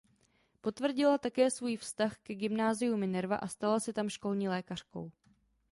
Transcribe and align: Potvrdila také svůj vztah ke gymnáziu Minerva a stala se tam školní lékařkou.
Potvrdila 0.61 1.17
také 1.17 1.51
svůj 1.51 1.75
vztah 1.77 2.17
ke 2.17 2.35
gymnáziu 2.35 2.97
Minerva 2.97 3.35
a 3.35 3.47
stala 3.47 3.79
se 3.79 3.93
tam 3.93 4.09
školní 4.09 4.49
lékařkou. 4.49 5.11